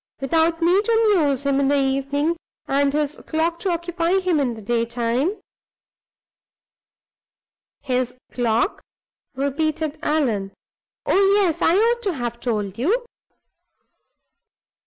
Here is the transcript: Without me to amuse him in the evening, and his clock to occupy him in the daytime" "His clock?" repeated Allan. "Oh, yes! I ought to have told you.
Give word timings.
Without 0.19 0.63
me 0.63 0.81
to 0.81 1.13
amuse 1.15 1.45
him 1.45 1.59
in 1.59 1.67
the 1.67 1.77
evening, 1.77 2.35
and 2.67 2.91
his 2.91 3.17
clock 3.27 3.59
to 3.59 3.69
occupy 3.69 4.19
him 4.19 4.39
in 4.39 4.55
the 4.55 4.61
daytime" 4.63 5.39
"His 7.81 8.15
clock?" 8.31 8.81
repeated 9.35 9.99
Allan. 10.01 10.53
"Oh, 11.05 11.21
yes! 11.35 11.61
I 11.61 11.75
ought 11.77 12.01
to 12.01 12.13
have 12.13 12.39
told 12.39 12.79
you. 12.79 13.05